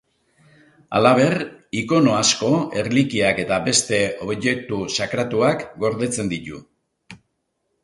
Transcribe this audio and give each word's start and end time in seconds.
Halaber, 0.99 1.35
ikono 1.81 2.15
asko, 2.21 2.49
erlikiak 2.85 3.43
eta 3.45 3.61
beste 3.69 4.01
objektu 4.31 4.81
sakratuak 4.97 5.65
gordetzen 5.87 6.35
ditu. 6.35 6.65